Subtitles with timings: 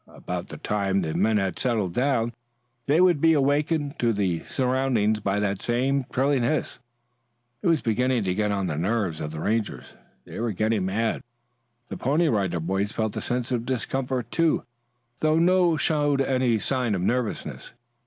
[0.07, 2.33] About the time the men had settled down,
[2.87, 6.79] they would be awakened to their surroundings by that same trilling hiss.
[7.61, 9.93] It was beginning to get on the nerves of the Rangers.
[10.25, 11.21] They were getting mad.
[11.89, 14.63] The Pony Rider Boys felt a sense of discomfort too,
[15.19, 16.55] though none showed any
[16.97, 17.73] nervousness.